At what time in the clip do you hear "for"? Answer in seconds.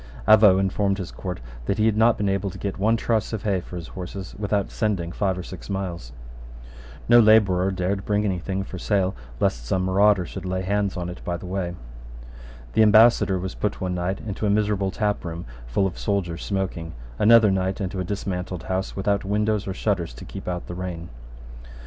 3.61-3.75, 8.63-8.79